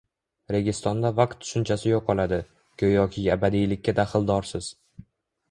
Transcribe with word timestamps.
“Registonda 0.53 1.11
vaqt 1.19 1.43
tushunchasi 1.43 1.91
yo‘qoladi, 1.91 2.41
go‘yoki 2.85 3.27
abadiylikka 3.37 3.97
daxldorsiz” 4.03 4.73